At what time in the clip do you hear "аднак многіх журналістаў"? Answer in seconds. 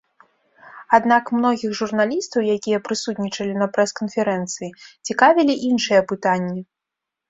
0.97-2.49